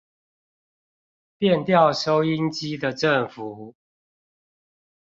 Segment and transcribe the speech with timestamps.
[0.03, 0.03] 調
[1.63, 3.75] 變收音機的振幅